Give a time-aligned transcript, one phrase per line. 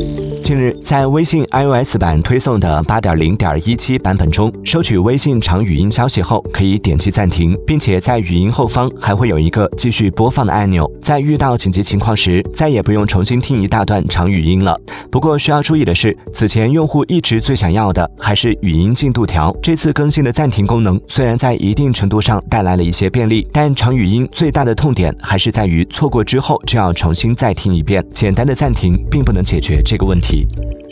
[0.00, 0.29] Thank you.
[0.50, 10.90] 近日，在微信 iOS 版推送的八点零点一七版本中，收取微信长语音消息后，可以点击暂停，并且在语音后方还会有一个继续播放的按钮。
[11.00, 14.76] 在遇到紧急情况时，再也不用重新听一大段长语音了。
[15.08, 19.56] 不过需要注意的是，此前用户一直最想要的还是语音进度条。
[19.62, 28.04] 这次更新的暂停功能虽然在一定程度上带来了一些便利，但长语音最大的痛点还是在于错过之后就要重新再听一遍。
[28.12, 30.39] 简单的暂停并不能解决这个问题。
[30.40, 30.89] Piauí.